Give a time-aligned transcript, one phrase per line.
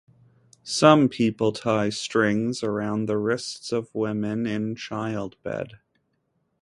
[0.63, 5.77] Some people tie strings around the wrists of women in childbed.